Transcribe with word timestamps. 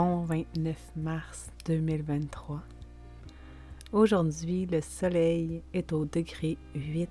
Bon 0.00 0.22
29 0.26 0.76
mars 0.94 1.50
2023. 1.66 2.62
Aujourd'hui, 3.90 4.64
le 4.66 4.80
soleil 4.80 5.60
est 5.74 5.92
au 5.92 6.04
degré 6.04 6.56
8 6.76 7.10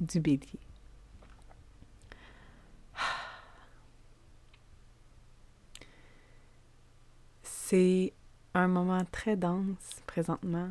du 0.00 0.20
bélier. 0.20 0.60
C'est 7.42 8.12
un 8.52 8.68
moment 8.68 9.06
très 9.10 9.38
dense 9.38 10.02
présentement. 10.06 10.68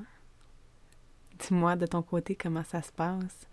Dis-moi 1.39 1.75
de 1.75 1.87
ton 1.87 2.03
côté 2.03 2.35
comment 2.35 2.63
ça 2.63 2.83
se 2.83 2.91
passe. 2.91 3.47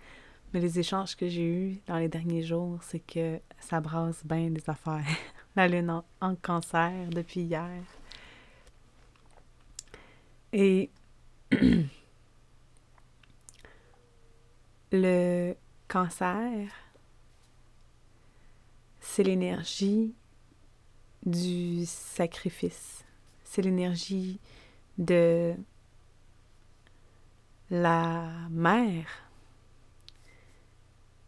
Mais 0.52 0.60
les 0.60 0.78
échanges 0.78 1.16
que 1.16 1.28
j'ai 1.28 1.46
eus 1.46 1.80
dans 1.86 1.96
les 1.96 2.10
derniers 2.10 2.42
jours, 2.42 2.82
c'est 2.82 3.00
que 3.00 3.40
ça 3.58 3.80
brasse 3.80 4.22
bien 4.26 4.50
les 4.50 4.68
affaires. 4.68 5.06
la 5.56 5.68
lune 5.68 6.02
en, 6.20 6.34
cancer 6.36 7.08
depuis 7.10 7.42
hier. 7.42 7.82
Et 10.52 10.90
le 14.92 15.54
cancer, 15.88 16.68
c'est 19.00 19.22
l'énergie 19.22 20.14
du 21.24 21.84
sacrifice. 21.86 23.04
C'est 23.44 23.62
l'énergie 23.62 24.38
de 24.98 25.54
la 27.70 28.30
mère. 28.50 29.06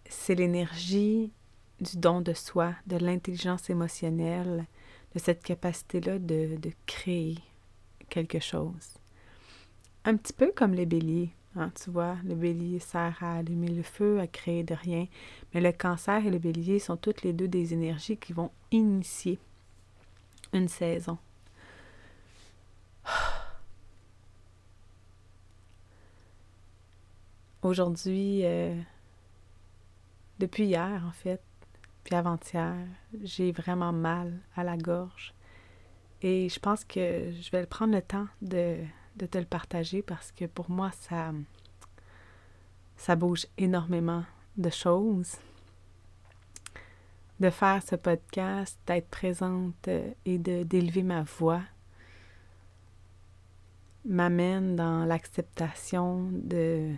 C'est 0.08 0.34
l'énergie 0.34 1.32
du 1.82 1.98
don 1.98 2.20
de 2.20 2.32
soi, 2.32 2.74
de 2.86 2.96
l'intelligence 2.96 3.68
émotionnelle, 3.68 4.66
de 5.14 5.18
cette 5.18 5.42
capacité-là 5.42 6.18
de, 6.18 6.56
créer 6.86 7.36
quelque 8.08 8.38
chose. 8.38 8.94
Un 10.04 10.16
petit 10.16 10.32
peu 10.32 10.52
comme 10.54 10.72
les 10.74 10.86
béliers. 10.86 11.30
Hein, 11.54 11.70
tu 11.82 11.90
vois, 11.90 12.16
le 12.24 12.34
bélier 12.34 12.78
sert 12.78 13.18
à 13.20 13.36
allumer 13.36 13.68
le 13.68 13.82
feu, 13.82 14.18
à 14.20 14.26
créer 14.26 14.64
de 14.64 14.72
rien. 14.74 15.06
Mais 15.52 15.60
le 15.60 15.70
cancer 15.72 16.24
et 16.24 16.30
le 16.30 16.38
bélier 16.38 16.78
sont 16.78 16.96
toutes 16.96 17.20
les 17.22 17.34
deux 17.34 17.48
des 17.48 17.74
énergies 17.74 18.16
qui 18.16 18.32
vont 18.32 18.50
initier 18.70 19.38
une 20.54 20.68
saison. 20.68 21.18
Aujourd'hui, 27.62 28.44
euh, 28.44 28.74
depuis 30.38 30.64
hier 30.64 31.04
en 31.06 31.12
fait, 31.12 31.42
puis 32.04 32.14
avant-hier, 32.14 32.76
j'ai 33.22 33.52
vraiment 33.52 33.92
mal 33.92 34.38
à 34.56 34.64
la 34.64 34.76
gorge. 34.76 35.34
Et 36.20 36.48
je 36.48 36.58
pense 36.60 36.84
que 36.84 37.32
je 37.32 37.50
vais 37.50 37.66
prendre 37.66 37.94
le 37.94 38.02
temps 38.02 38.26
de, 38.40 38.78
de 39.16 39.26
te 39.26 39.38
le 39.38 39.44
partager 39.44 40.02
parce 40.02 40.32
que 40.32 40.44
pour 40.44 40.70
moi, 40.70 40.90
ça, 40.92 41.32
ça 42.96 43.16
bouge 43.16 43.46
énormément 43.58 44.24
de 44.56 44.70
choses. 44.70 45.36
De 47.40 47.50
faire 47.50 47.82
ce 47.82 47.96
podcast, 47.96 48.78
d'être 48.86 49.08
présente 49.08 49.88
et 50.24 50.38
de, 50.38 50.62
d'élever 50.62 51.02
ma 51.02 51.22
voix 51.22 51.62
m'amène 54.04 54.76
dans 54.76 55.04
l'acceptation 55.04 56.28
de, 56.32 56.92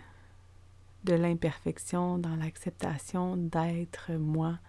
de 1.03 1.13
l'imperfection, 1.13 2.17
dans 2.17 2.35
l'acceptation 2.35 3.37
d'être 3.37 4.11
moi, 4.13 4.59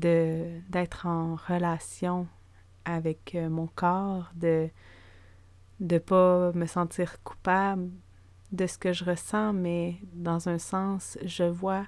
d'être 0.00 1.06
en 1.06 1.36
relation 1.36 2.26
avec 2.84 3.34
euh, 3.34 3.48
mon 3.48 3.66
corps, 3.66 4.30
de 4.34 4.68
ne 5.80 5.98
pas 5.98 6.52
me 6.52 6.66
sentir 6.66 7.22
coupable 7.22 7.90
de 8.52 8.66
ce 8.66 8.78
que 8.78 8.92
je 8.92 9.04
ressens, 9.04 9.52
mais 9.52 9.96
dans 10.12 10.48
un 10.48 10.58
sens, 10.58 11.18
je 11.24 11.44
vois 11.44 11.86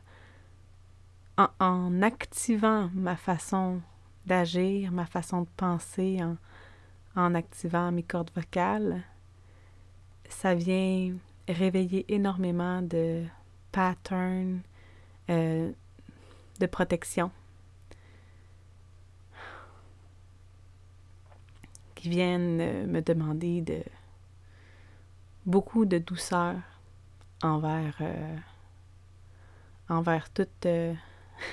en, 1.37 1.49
en 1.59 2.03
activant 2.03 2.91
ma 2.95 3.17
façon 3.17 3.81
d'agir, 4.27 4.93
ma 4.93 5.06
façon 5.06 5.43
de 5.43 5.49
penser, 5.56 6.21
en, 6.22 6.37
en 7.17 7.34
activant 7.34 7.91
mes 7.91 8.03
cordes 8.03 8.31
vocales, 8.34 9.03
ça 10.28 10.55
vient 10.55 11.15
réveiller 11.49 12.05
énormément 12.09 12.83
de 12.83 13.25
patterns 13.72 14.61
euh, 15.31 15.72
de 16.61 16.67
protection 16.67 17.31
viennent 22.09 22.61
euh, 22.61 22.87
me 22.87 23.01
demander 23.01 23.61
de 23.61 23.83
beaucoup 25.47 25.85
de 25.85 25.99
douceur 25.99 26.57
envers 27.43 27.97
euh, 28.01 28.37
envers 29.89 30.31
toutes 30.33 30.67
euh, 30.67 30.95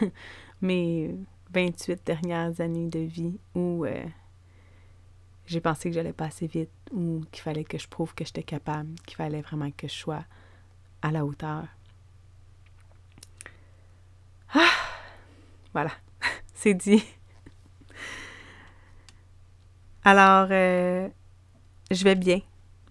mes 0.62 1.16
28 1.52 2.06
dernières 2.06 2.62
années 2.62 2.88
de 2.88 3.00
vie 3.00 3.40
où 3.56 3.86
j'ai 5.48 5.62
pensé 5.62 5.90
que 5.90 5.96
j'allais 5.96 6.14
passer 6.14 6.46
vite 6.46 6.70
ou 6.92 7.24
qu'il 7.32 7.42
fallait 7.42 7.64
que 7.64 7.80
je 7.80 7.88
prouve 7.88 8.14
que 8.14 8.24
j'étais 8.24 8.44
capable, 8.44 8.94
qu'il 9.08 9.18
fallait 9.18 9.42
vraiment 9.42 9.72
que 9.72 9.88
je 9.88 9.94
sois 9.94 10.24
à 11.02 11.12
la 11.12 11.26
hauteur. 11.26 11.66
Ah! 14.54 14.70
Voilà, 15.74 15.92
c'est 16.54 16.74
dit. 16.76 17.04
Alors, 20.12 20.48
euh, 20.50 21.08
je 21.92 22.04
vais 22.04 22.16
bien, 22.16 22.42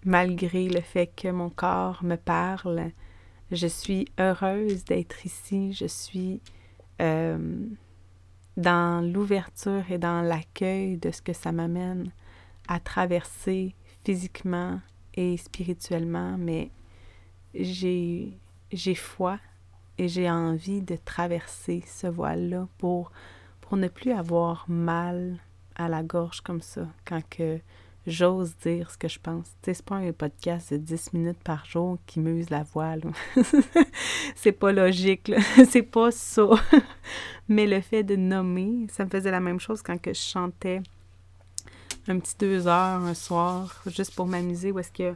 malgré 0.05 0.69
le 0.69 0.79
fait 0.79 1.07
que 1.07 1.27
mon 1.27 1.49
corps 1.49 2.01
me 2.01 2.15
parle. 2.15 2.91
Je 3.51 3.67
suis 3.67 4.07
heureuse 4.21 4.85
d'être 4.85 5.25
ici. 5.25 5.73
Je 5.73 5.85
suis 5.85 6.39
euh, 7.01 7.65
dans 8.55 9.05
l'ouverture 9.05 9.83
et 9.91 9.97
dans 9.97 10.21
l'accueil 10.21 10.95
de 10.95 11.11
ce 11.11 11.21
que 11.21 11.33
ça 11.33 11.51
m'amène 11.51 12.13
à 12.69 12.79
traverser 12.79 13.75
physiquement 14.05 14.79
et 15.13 15.35
spirituellement, 15.35 16.37
mais 16.37 16.71
j'ai, 17.53 18.39
foi 18.95 19.39
et 19.97 20.07
j'ai 20.07 20.31
envie 20.31 20.81
de 20.81 20.95
traverser 20.95 21.83
ce 21.85 22.07
voile-là 22.07 22.69
pour 22.77 23.11
ne 23.73 23.89
plus 23.89 24.13
avoir 24.13 24.63
mal 24.69 25.37
à 25.79 25.87
la 25.87 26.03
gorge 26.03 26.41
comme 26.41 26.61
ça 26.61 26.87
quand 27.05 27.21
que 27.29 27.59
j'ose 28.05 28.55
dire 28.63 28.89
ce 28.91 28.97
que 28.97 29.07
je 29.07 29.19
pense. 29.19 29.45
Tu 29.61 29.65
sais, 29.65 29.73
c'est 29.75 29.85
pas 29.85 29.95
un 29.95 30.11
podcast 30.11 30.73
de 30.73 30.77
10 30.77 31.13
minutes 31.13 31.43
par 31.43 31.65
jour 31.65 31.97
qui 32.05 32.19
muse 32.19 32.49
la 32.49 32.63
voix, 32.63 32.95
c'est 34.35 34.51
pas 34.51 34.71
logique, 34.71 35.31
c'est 35.69 35.83
pas 35.83 36.11
ça. 36.11 36.49
Mais 37.47 37.65
le 37.65 37.81
fait 37.81 38.03
de 38.03 38.15
nommer, 38.15 38.87
ça 38.91 39.05
me 39.05 39.09
faisait 39.09 39.31
la 39.31 39.39
même 39.39 39.59
chose 39.59 39.81
quand 39.81 39.99
que 39.99 40.13
je 40.13 40.19
chantais 40.19 40.81
un 42.07 42.19
petit 42.19 42.35
deux 42.39 42.67
heures 42.67 43.03
un 43.03 43.13
soir, 43.13 43.81
juste 43.85 44.15
pour 44.15 44.25
m'amuser, 44.25 44.71
où 44.71 44.79
est-ce 44.79 44.91
que 44.91 45.15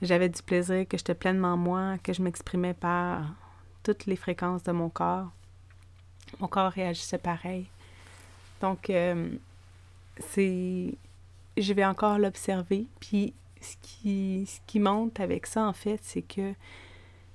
j'avais 0.00 0.28
du 0.28 0.42
plaisir, 0.42 0.86
que 0.88 0.96
j'étais 0.96 1.14
pleinement 1.14 1.56
moi, 1.56 1.98
que 2.02 2.12
je 2.12 2.22
m'exprimais 2.22 2.74
par 2.74 3.22
toutes 3.82 4.06
les 4.06 4.16
fréquences 4.16 4.62
de 4.62 4.72
mon 4.72 4.88
corps. 4.88 5.30
Mon 6.40 6.48
corps 6.48 6.72
réagissait 6.72 7.18
pareil. 7.18 7.66
Donc, 8.60 8.88
euh, 8.90 9.28
c'est 10.18 10.96
je 11.56 11.72
vais 11.72 11.84
encore 11.84 12.18
l'observer. 12.18 12.86
Puis 13.00 13.34
ce 13.60 13.76
qui, 13.80 14.46
ce 14.46 14.60
qui 14.66 14.80
monte 14.80 15.20
avec 15.20 15.46
ça, 15.46 15.66
en 15.66 15.72
fait, 15.72 16.00
c'est 16.02 16.22
que 16.22 16.54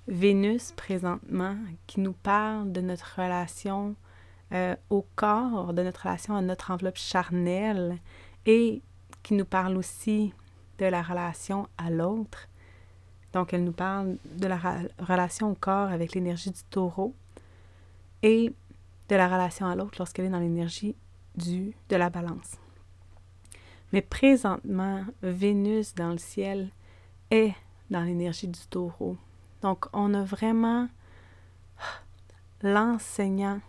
Vénus, 0.08 0.72
présentement, 0.72 1.58
qui 1.86 2.00
nous 2.00 2.14
parle 2.14 2.72
de 2.72 2.82
notre 2.82 3.20
relation 3.22 3.96
euh, 4.54 4.76
au 4.90 5.06
corps, 5.16 5.74
de 5.74 5.84
notre 5.84 6.04
relation 6.04 6.36
à 6.36 6.42
notre 6.42 6.72
enveloppe 6.72 6.98
charnelle, 6.98 7.98
et 8.46 8.82
qui 9.24 9.34
nous 9.34 9.46
parle 9.46 9.76
aussi 9.76 10.34
de 10.78 10.86
la 10.86 11.02
relation 11.02 11.68
à 11.78 11.90
l'autre. 11.90 12.48
Donc, 13.34 13.54
elle 13.54 13.66
nous 13.66 13.74
parle 13.74 14.18
de 14.38 14.48
la 14.48 14.58
relation 15.00 15.52
au 15.52 15.56
corps 15.56 15.90
avec 15.90 16.16
l'énergie 16.16 16.52
du 16.52 16.64
taureau 16.70 17.14
et 18.24 18.54
de 19.10 19.16
la 19.16 19.28
relation 19.28 19.68
à 19.68 19.76
l'autre 19.76 19.96
lorsqu'elle 20.00 20.26
est 20.26 20.30
dans 20.30 20.40
l'énergie 20.40 20.96
du 21.36 21.76
de 21.90 21.96
la 21.98 22.10
balance. 22.10 22.58
Mais 23.94 24.02
présentement, 24.02 25.06
Vénus 25.22 25.96
dans 25.96 26.12
le 26.12 26.18
ciel 26.18 26.70
est 27.32 27.54
dans 27.90 28.04
l'énergie 28.04 28.48
du 28.48 28.60
taureau. 28.70 29.18
Donc, 29.62 29.86
on 29.94 30.14
a 30.14 30.24
vraiment 30.24 30.88
l'enseignant 32.62 33.60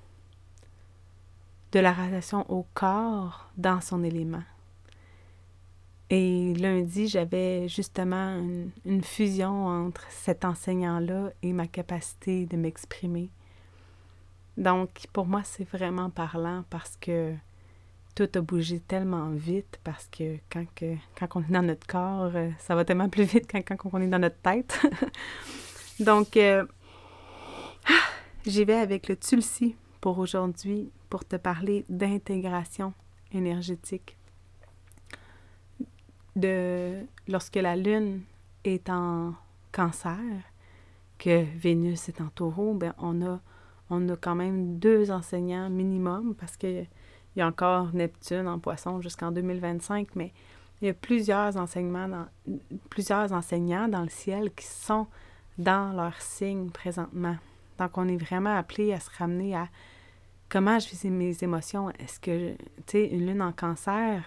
de 1.73 1.81
la 1.81 1.93
relation 1.93 2.51
au 2.51 2.67
corps 2.75 3.51
dans 3.57 3.81
son 3.81 4.03
élément. 4.03 4.43
Et 6.11 6.55
lundi, 6.55 7.07
j'avais 7.07 7.69
justement 7.69 8.39
une, 8.85 9.03
fusion 9.03 9.67
entre 9.67 10.07
cet 10.09 10.47
enseignant-là 10.47 11.31
et 11.43 11.53
ma 11.53 11.67
capacité 11.67 12.47
de 12.47 12.57
m'exprimer. 12.57 13.31
Donc, 14.57 15.07
pour 15.13 15.27
moi, 15.27 15.43
c'est 15.45 15.69
vraiment 15.69 16.09
parlant 16.09 16.65
parce 16.71 16.97
que 16.97 17.35
tout 18.19 18.37
a 18.37 18.41
bougé 18.41 18.81
tellement 18.81 19.31
vite 19.31 19.79
parce 19.85 20.09
que 20.09 20.39
quand, 20.51 20.65
que, 20.75 20.97
on 21.37 21.41
est 21.41 21.53
dans 21.53 21.63
notre 21.63 21.87
corps, 21.87 22.33
euh, 22.35 22.51
ça 22.59 22.75
va 22.75 22.85
tellement 22.85 23.09
plus 23.09 23.23
vite 23.23 23.47
que 23.47 23.59
quand 23.59 23.77
on 23.93 24.01
est 24.01 24.09
dans 24.09 24.19
notre 24.19 24.39
tête. 24.39 24.81
Donc, 26.01 26.37
euh, 26.37 26.67
j'y 28.45 28.65
vais 28.65 28.75
avec 28.75 29.07
le 29.07 29.15
Tulsi 29.15 29.77
pour 30.01 30.19
aujourd'hui 30.19 30.91
pour 31.09 31.25
te 31.25 31.37
parler 31.37 31.85
d'intégration 31.89 32.93
énergétique. 33.31 34.17
De 36.35 37.05
lorsque 37.29 37.55
la 37.55 37.77
Lune 37.77 38.23
est 38.65 38.91
en 38.91 39.35
cancer, 39.71 40.19
que 41.19 41.45
Vénus 41.57 42.09
est 42.09 42.21
en 42.21 42.31
taureau, 42.31 42.75
ben 42.75 42.95
on 42.99 43.25
a, 43.25 43.41
on 43.91 44.09
a 44.09 44.17
quand 44.17 44.35
même 44.35 44.81
deux 44.81 45.13
enseignants 45.13 45.71
minimum 45.71 46.35
parce 46.35 46.57
qu'il 47.33 47.41
y 47.41 47.43
a 47.43 47.47
encore 47.47 47.95
Neptune 47.95 48.49
en 48.49 48.59
poisson 48.59 49.01
jusqu'en 49.01 49.31
2025, 49.31 50.09
mais 50.15 50.33
il 50.81 50.87
y 50.87 50.91
a 50.91 50.95
plusieurs 50.95 51.57
enseignements 51.57 52.09
dans, 52.09 52.27
plusieurs 52.91 53.33
enseignants 53.33 53.89
dans 53.89 54.03
le 54.03 54.09
ciel 54.09 54.53
qui 54.55 54.67
sont 54.67 55.07
dans 55.59 55.93
leur 55.93 56.21
signe 56.21 56.71
présentement. 56.71 57.37
Donc, 57.79 57.97
on 57.99 58.09
est 58.09 58.17
vraiment 58.17 58.57
appelé 58.57 58.93
à 58.93 59.01
se 59.01 59.11
ramener 59.19 59.57
à 59.57 59.69
comment 60.49 60.79
je 60.79 60.89
vis 60.89 61.11
mes 61.11 61.37
émotions. 61.43 61.91
Est-ce 61.99 62.21
que, 62.21 62.53
tu 62.55 62.59
sais, 62.87 63.07
une 63.07 63.27
lune 63.27 63.43
en 63.43 63.53
cancer, 63.53 64.25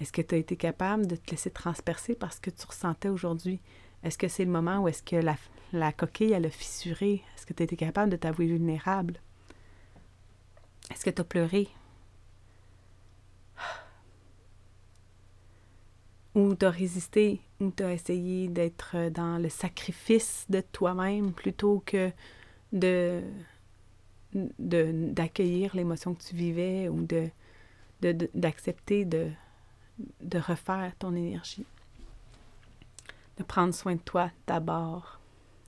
est-ce 0.00 0.12
que 0.12 0.22
tu 0.22 0.34
as 0.34 0.38
été 0.38 0.56
capable 0.56 1.06
de 1.06 1.16
te 1.16 1.30
laisser 1.30 1.50
transpercer 1.50 2.14
parce 2.14 2.38
que 2.40 2.50
tu 2.50 2.66
ressentais 2.66 3.08
aujourd'hui? 3.08 3.60
Est-ce 4.02 4.18
que 4.18 4.28
c'est 4.28 4.44
le 4.44 4.50
moment 4.50 4.78
où 4.78 4.88
est-ce 4.88 5.02
que 5.02 5.16
la, 5.16 5.36
la, 5.72 5.92
coquille, 5.92 6.32
elle 6.32 6.46
a 6.46 6.50
fissuré? 6.50 7.22
Est-ce 7.34 7.46
que 7.46 7.54
tu 7.54 7.62
as 7.62 7.64
été 7.64 7.76
capable 7.76 8.10
de 8.10 8.16
t'avouer 8.16 8.46
vulnérable? 8.46 9.20
Est-ce 10.90 11.04
que 11.04 11.10
tu 11.10 11.20
as 11.20 11.24
pleuré? 11.24 11.68
Ou 16.36 16.54
tu 16.54 16.66
as 16.66 16.70
résisté, 16.70 17.40
ou 17.60 17.70
tu 17.70 17.82
as 17.82 17.94
essayé 17.94 18.48
d'être 18.48 19.08
dans 19.08 19.38
le 19.38 19.48
sacrifice 19.48 20.44
de 20.50 20.60
toi-même 20.60 21.32
plutôt 21.32 21.82
que 21.84 22.12
de 22.72 23.22
d'accueillir 24.58 25.74
l'émotion 25.74 26.14
que 26.14 26.22
tu 26.22 26.34
vivais 26.34 26.90
ou 26.90 27.02
de 27.06 27.30
d'accepter 28.34 29.06
de, 29.06 29.30
de, 30.20 30.38
refaire 30.38 30.92
ton 30.98 31.14
énergie? 31.14 31.64
De 33.38 33.42
prendre 33.42 33.72
soin 33.72 33.94
de 33.94 34.00
toi 34.00 34.30
d'abord, 34.46 35.18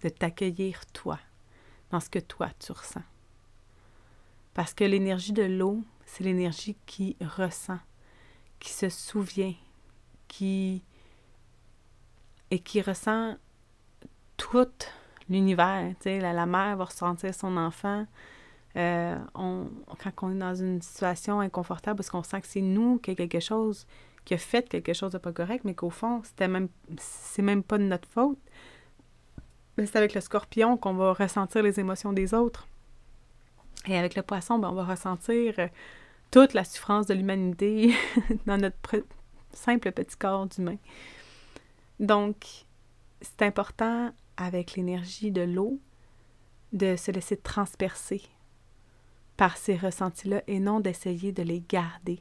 de 0.03 0.11
t'accueillir 0.11 0.85
toi, 0.93 1.19
dans 1.91 2.01
ce 2.01 2.11
que 2.11 2.19
toi 2.19 2.51
tu 2.59 2.73
ressens. 2.73 3.03
Parce 4.53 4.75
que 4.75 4.85
l'énergie 4.85 5.33
de 5.33 5.45
l'eau, 5.45 5.83
c'est 6.05 6.25
l'énergie 6.25 6.77
qui 6.85 7.17
ressent, 7.21 7.79
qui 8.59 8.71
se 8.71 8.91
souvient, 8.91 9.55
qui 10.29 10.83
et 12.51 12.59
qui 12.61 12.81
ressent 12.81 13.37
tout 14.37 14.69
l'univers. 15.29 15.95
La, 16.05 16.33
la 16.33 16.47
mère 16.47 16.77
va 16.77 16.85
ressentir 16.85 17.35
son 17.35 17.57
enfant, 17.57 18.07
euh, 18.77 19.17
quand 19.35 20.13
on 20.23 20.31
est 20.31 20.39
dans 20.39 20.55
une 20.55 20.81
situation 20.81 21.41
inconfortable 21.41 21.97
parce 21.97 22.11
qu'on 22.11 22.23
sent 22.23 22.41
que 22.41 22.47
c'est 22.47 22.61
nous 22.61 22.99
qui 22.99 23.11
a 23.11 23.15
quelque 23.15 23.41
chose, 23.41 23.87
qui 24.25 24.35
a 24.35 24.39
fait 24.39 24.69
quelque 24.69 24.93
chose 24.93 25.13
de 25.13 25.19
pas 25.19 25.33
correct, 25.33 25.65
mais 25.65 25.75
qu'au 25.75 25.91
fond, 25.91 26.23
c'était 26.23 26.49
même 26.49 26.69
c'est 26.99 27.43
même 27.43 27.63
pas 27.63 27.79
de 27.79 27.85
notre 27.85 28.09
faute. 28.09 28.39
Mais 29.77 29.87
c'est 29.87 29.97
avec 29.97 30.15
le 30.15 30.21
scorpion 30.21 30.77
qu'on 30.77 30.95
va 30.95 31.13
ressentir 31.13 31.63
les 31.63 31.81
émotions 31.81 32.13
des 32.13 32.35
autres. 32.35 32.69
Et 33.87 33.97
avec 33.97 34.17
le 34.17 34.23
poisson, 34.23 34.59
ben, 34.59 34.69
on 34.71 34.75
va 34.75 34.85
ressentir 34.85 35.55
euh, 35.59 35.69
toute 36.31 36.53
la 36.53 36.65
souffrance 36.65 37.07
de 37.07 37.15
l'humanité 37.15 37.95
dans 38.47 38.59
notre 38.59 38.77
simple 39.53 39.93
petit 39.93 40.17
corps 40.17 40.47
d'humain. 40.47 40.77
Donc, 42.01 42.67
c'est 43.21 43.43
important 43.43 44.13
avec 44.37 44.75
l'énergie 44.75 45.33
de 45.33 45.43
l'eau 45.43 45.81
de 46.73 46.97
se 46.97 47.11
laisser 47.11 47.37
transpercer 47.37 48.23
par 49.37 49.57
ces 49.57 49.77
ressentis-là 49.77 50.43
et 50.47 50.61
non 50.61 50.81
d'essayer 50.81 51.33
de 51.33 51.43
les 51.43 51.61
garder. 51.61 52.21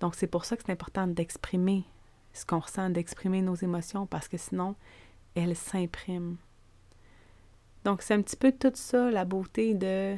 Donc 0.00 0.14
c'est 0.14 0.26
pour 0.26 0.44
ça 0.44 0.56
que 0.56 0.62
c'est 0.64 0.72
important 0.72 1.06
d'exprimer 1.06 1.84
ce 2.32 2.46
qu'on 2.46 2.58
ressent, 2.58 2.90
d'exprimer 2.90 3.42
nos 3.42 3.54
émotions, 3.54 4.06
parce 4.06 4.28
que 4.28 4.38
sinon, 4.38 4.74
elles 5.34 5.56
s'impriment. 5.56 6.36
Donc 7.84 8.02
c'est 8.02 8.14
un 8.14 8.22
petit 8.22 8.36
peu 8.36 8.52
tout 8.52 8.72
ça, 8.74 9.10
la 9.10 9.24
beauté 9.24 9.74
de 9.74 10.16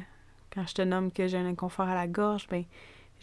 quand 0.53 0.65
je 0.67 0.73
te 0.73 0.81
nomme 0.81 1.11
que 1.11 1.27
j'ai 1.27 1.37
un 1.37 1.45
inconfort 1.45 1.87
à 1.87 1.95
la 1.95 2.07
gorge, 2.07 2.47
ben 2.47 2.63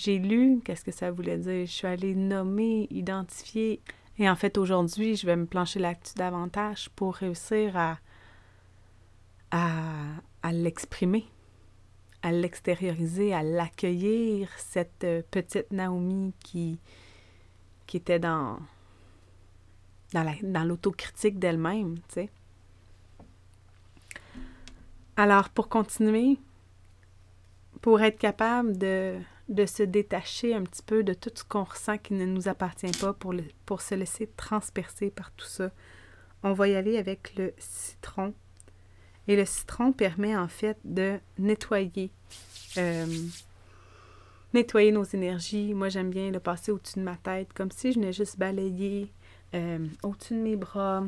j'ai 0.01 0.19
lu 0.19 0.61
qu'est-ce 0.65 0.85
que 0.85 0.93
ça 0.93 1.11
voulait 1.11 1.37
dire. 1.37 1.67
Je 1.67 1.71
suis 1.71 1.87
allée 1.87 2.15
nommer, 2.15 2.87
identifier. 2.91 3.83
Et 4.19 4.29
en 4.31 4.35
fait, 4.35 4.57
aujourd'hui, 4.57 5.15
je 5.15 5.27
vais 5.27 5.37
me 5.37 5.45
plancher 5.45 5.79
là-dessus 5.79 6.15
davantage 6.17 6.89
pour 6.97 7.15
réussir 7.17 7.77
à, 7.77 7.99
à, 9.51 10.53
l'exprimer 10.53 11.27
à 12.23 12.33
l'extérioriser, 12.33 13.33
à 13.33 13.43
l'accueillir, 13.43 14.51
cette 14.59 15.05
euh, 15.05 15.23
petite 15.31 15.71
Naomi 15.71 16.35
qui, 16.41 16.79
qui 17.87 17.97
était 17.97 18.19
dans, 18.19 18.59
dans 20.13 20.65
l'autocritique 20.65 21.39
d'elle-même, 21.39 21.99
tu 22.01 22.15
sais. 22.15 22.31
Alors, 25.17 25.49
pour 25.49 25.71
continuer, 25.71 26.39
pour 27.81 28.03
être 28.03 28.19
capable 28.19 28.77
de, 28.77 29.19
de, 29.51 29.67
se 29.67 29.83
détacher 29.83 30.55
un 30.55 30.63
petit 30.63 30.83
peu 30.83 31.03
de 31.03 31.13
tout 31.13 31.31
ce 31.35 31.45
qu'on 31.45 31.65
ressent 31.65 31.99
qui 31.99 32.15
ne 32.15 32.25
nous 32.25 32.49
appartient 32.49 32.91
pas, 33.01 33.13
pour, 33.13 33.81
se 33.83 33.95
laisser 33.95 34.29
transpercer 34.37 35.11
par 35.11 35.33
tout 35.33 35.47
ça, 35.47 35.71
on 36.43 36.53
va 36.53 36.69
y 36.69 36.75
aller 36.75 36.97
avec 36.97 37.35
le 37.37 37.53
citron 37.59 38.33
et 39.29 39.37
le 39.37 39.45
citron 39.45 39.93
permet 39.93 40.37
en 40.37 40.49
fait 40.49 40.79
de 40.85 41.19
nettoyer. 41.39 42.11
Euh, 42.79 43.07
nettoyer 44.55 44.93
nos 44.93 45.05
énergies. 45.05 45.75
Moi, 45.75 45.89
j'aime 45.89 46.11
bien 46.11 46.31
le 46.31 46.41
passer 46.41 46.73
au-dessus 46.73 46.99
de 46.99 47.05
ma 47.05 47.17
tête, 47.17 47.53
comme 47.53 47.71
si 47.71 47.93
je 47.93 48.01
venais 48.01 48.13
juste 48.13 48.39
balayer 48.39 49.13
euh, 49.55 49.87
au-dessus 50.03 50.35
de 50.35 50.41
mes 50.41 50.57
bras. 50.57 51.05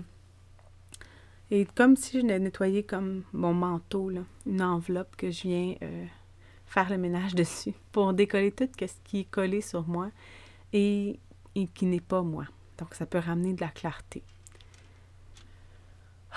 Et 1.50 1.66
comme 1.75 1.96
si 1.96 2.16
je 2.16 2.22
venais 2.22 2.38
nettoyer 2.38 2.82
comme 2.82 3.25
mon 3.32 3.52
manteau, 3.52 4.11
une 4.46 4.62
enveloppe 4.62 5.16
que 5.16 5.30
je 5.30 5.42
viens 5.42 5.75
euh, 5.82 6.04
faire 6.73 6.91
le 6.91 6.99
ménage 6.99 7.35
dessus 7.43 7.75
pour 7.93 8.12
décoller 8.12 8.52
tout 8.52 8.69
ce 8.79 8.93
qui 9.05 9.21
est 9.21 9.31
collé 9.31 9.61
sur 9.61 9.87
moi 9.87 10.11
et, 10.73 11.19
qui 11.75 11.87
n'est 11.87 12.00
pas 12.00 12.23
moi. 12.23 12.45
Donc, 12.79 12.95
ça 12.95 13.05
peut 13.07 13.19
ramener 13.19 13.52
de 13.52 13.61
la 13.61 13.69
clarté. 13.69 14.23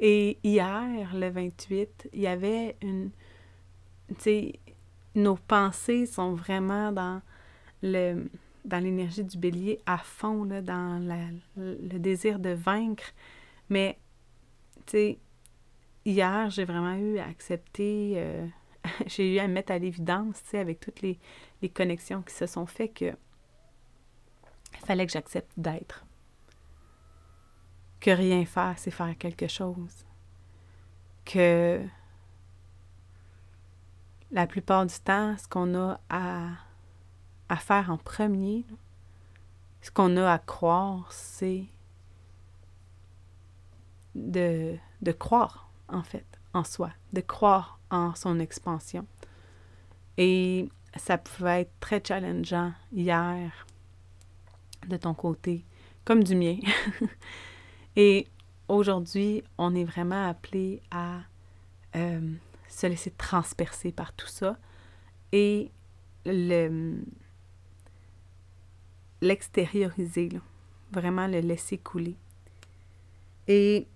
Et 0.00 0.38
hier, 0.42 1.14
le 1.14 1.30
28, 1.30 2.10
il 2.12 2.20
y 2.20 2.26
avait 2.26 2.76
une. 2.82 3.10
Tu 4.08 4.14
sais, 4.18 4.58
nos 5.14 5.36
pensées 5.36 6.04
sont 6.04 6.34
vraiment 6.34 6.92
dans 6.92 7.22
le 7.82 8.28
dans 8.64 8.82
l'énergie 8.82 9.24
du 9.24 9.36
bélier 9.36 9.78
à 9.86 9.98
fond, 9.98 10.44
là, 10.44 10.62
dans 10.62 10.98
le 11.56 11.98
désir 11.98 12.38
de 12.38 12.50
vaincre. 12.50 13.12
Mais, 13.68 13.98
tu 14.86 14.92
sais, 14.92 15.18
hier, 16.04 16.50
j'ai 16.50 16.64
vraiment 16.64 16.94
eu 16.94 17.18
à 17.18 17.26
accepter, 17.26 18.14
euh, 18.16 18.46
j'ai 19.06 19.34
eu 19.34 19.38
à 19.38 19.48
mettre 19.48 19.72
à 19.72 19.78
l'évidence, 19.78 20.42
tu 20.42 20.50
sais, 20.50 20.58
avec 20.58 20.80
toutes 20.80 21.02
les, 21.02 21.18
connexions 21.74 22.22
qui 22.22 22.34
se 22.34 22.46
sont 22.46 22.66
faites, 22.66 22.92
que 22.92 23.12
fallait 24.84 25.06
que 25.06 25.12
j'accepte 25.12 25.50
d'être 25.56 26.04
que 28.04 28.10
rien 28.10 28.44
faire, 28.44 28.74
c'est 28.76 28.90
faire 28.90 29.16
quelque 29.16 29.48
chose. 29.48 30.04
Que 31.24 31.82
la 34.30 34.46
plupart 34.46 34.84
du 34.84 34.94
temps, 35.00 35.34
ce 35.38 35.48
qu'on 35.48 35.74
a 35.74 35.98
à, 36.10 37.56
faire 37.56 37.90
en 37.90 37.96
premier, 37.96 38.66
ce 39.80 39.90
qu'on 39.90 40.18
a 40.18 40.30
à 40.30 40.38
croire, 40.38 41.10
c'est 41.10 41.64
de 44.14 44.76
croire, 45.18 45.70
en 45.88 46.02
fait, 46.02 46.33
en 46.54 46.64
soi, 46.64 46.90
de 47.12 47.20
croire 47.20 47.78
en 47.90 48.14
son 48.14 48.40
expansion. 48.40 49.06
Et 50.16 50.68
ça 50.96 51.18
pouvait 51.18 51.62
être 51.62 51.72
très 51.80 52.02
challengeant 52.02 52.72
hier 52.92 53.66
de 54.88 54.96
ton 54.96 55.14
côté, 55.14 55.64
comme 56.04 56.22
du 56.22 56.36
mien. 56.36 56.58
Et 57.96 58.26
aujourd'hui, 58.68 59.42
on 59.58 59.74
est 59.74 59.84
vraiment 59.84 60.28
appelé 60.28 60.80
à 60.90 61.20
euh, 61.96 62.32
se 62.68 62.86
laisser 62.86 63.10
transpercer 63.12 63.92
par 63.92 64.12
tout 64.12 64.26
ça 64.26 64.56
et 65.32 65.70
l'extérioriser, 69.20 70.30
vraiment 70.90 71.26
le 71.26 71.40
laisser 71.40 71.78
couler. 71.78 72.16
Et 73.46 73.86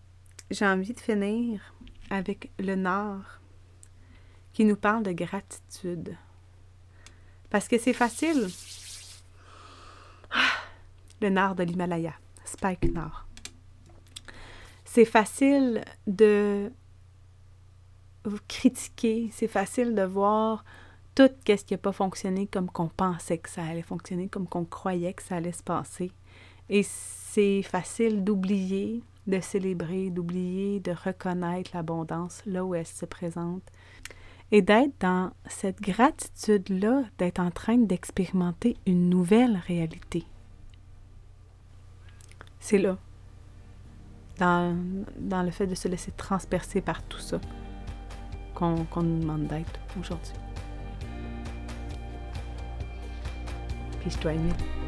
j'ai 0.50 0.66
envie 0.66 0.92
de 0.92 1.00
finir 1.00 1.74
avec 2.10 2.50
le 2.58 2.74
Nord 2.74 3.40
qui 4.52 4.64
nous 4.64 4.76
parle 4.76 5.02
de 5.02 5.12
gratitude. 5.12 6.16
Parce 7.50 7.68
que 7.68 7.78
c'est 7.78 7.92
facile. 7.92 8.48
Ah, 10.30 10.58
le 11.20 11.30
Nord 11.30 11.54
de 11.54 11.62
l'Himalaya, 11.62 12.14
Spike 12.44 12.92
Nord. 12.92 13.26
C'est 14.84 15.04
facile 15.04 15.84
de 16.06 16.72
critiquer, 18.48 19.30
c'est 19.32 19.48
facile 19.48 19.94
de 19.94 20.02
voir 20.02 20.64
tout 21.14 21.30
ce 21.46 21.54
qui 21.64 21.74
n'a 21.74 21.78
pas 21.78 21.92
fonctionné 21.92 22.46
comme 22.46 22.70
qu'on 22.70 22.88
pensait 22.88 23.38
que 23.38 23.48
ça 23.48 23.64
allait 23.64 23.82
fonctionner, 23.82 24.28
comme 24.28 24.46
qu'on 24.46 24.64
croyait 24.64 25.14
que 25.14 25.22
ça 25.22 25.36
allait 25.36 25.52
se 25.52 25.62
passer. 25.62 26.12
Et 26.68 26.82
c'est 26.82 27.62
facile 27.62 28.22
d'oublier, 28.22 29.02
de 29.28 29.40
célébrer, 29.40 30.10
d'oublier, 30.10 30.80
de 30.80 30.92
reconnaître 30.92 31.70
l'abondance 31.74 32.42
là 32.46 32.64
où 32.64 32.74
elle 32.74 32.86
se 32.86 33.04
présente. 33.04 33.62
Et 34.50 34.62
d'être 34.62 34.94
dans 35.00 35.30
cette 35.46 35.80
gratitude-là, 35.80 37.02
d'être 37.18 37.38
en 37.38 37.50
train 37.50 37.76
d'expérimenter 37.76 38.76
une 38.86 39.10
nouvelle 39.10 39.60
réalité. 39.66 40.24
C'est 42.58 42.78
là, 42.78 42.96
dans, 44.38 44.74
le 45.20 45.50
fait 45.50 45.66
de 45.66 45.74
se 45.74 45.88
laisser 45.88 46.12
transpercer 46.12 46.80
par 46.80 47.02
tout 47.02 47.20
ça, 47.20 47.40
qu'on 48.54 48.86
nous 49.02 49.20
demande 49.20 49.46
d'être 49.46 49.78
aujourd'hui. 50.00 50.32
Puis 54.00 54.10
je. 54.10 54.87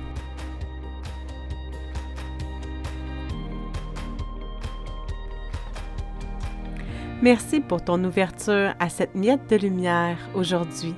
Merci 7.23 7.61
pour 7.61 7.85
ton 7.85 8.03
ouverture 8.03 8.73
à 8.81 8.89
cette 8.89 9.15
miette 9.15 9.51
de 9.51 9.57
lumière 9.57 10.17
aujourd'hui. 10.35 10.95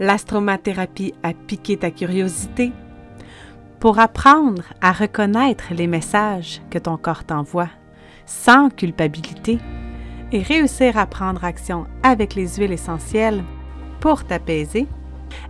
L'astromathérapie 0.00 1.12
a 1.22 1.34
piqué 1.34 1.76
ta 1.76 1.90
curiosité 1.90 2.72
pour 3.78 3.98
apprendre 3.98 4.62
à 4.80 4.92
reconnaître 4.92 5.74
les 5.74 5.86
messages 5.86 6.62
que 6.70 6.78
ton 6.78 6.96
corps 6.96 7.24
t'envoie 7.24 7.68
sans 8.24 8.70
culpabilité 8.70 9.58
et 10.32 10.40
réussir 10.40 10.96
à 10.96 11.04
prendre 11.04 11.44
action 11.44 11.86
avec 12.02 12.34
les 12.34 12.56
huiles 12.56 12.72
essentielles 12.72 13.44
pour 14.00 14.24
t'apaiser, 14.24 14.86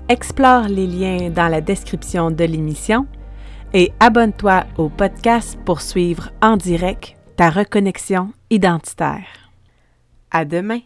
explore 0.09 0.65
les 0.69 0.89
liens 0.89 1.31
dans 1.31 1.49
la 1.49 1.61
description 1.61 2.33
de 2.33 2.45
l'émission 2.45 3.07
et 3.73 3.93
abonne-toi 4.01 4.65
au 4.79 4.89
podcast 4.89 5.57
pour 5.65 5.81
suivre 5.81 6.31
en 6.43 6.57
direct 6.57 7.17
ta 7.37 7.51
reconnexion 7.51 8.33
identitaire. 8.51 9.42
À 10.35 10.47
demain! 10.47 10.81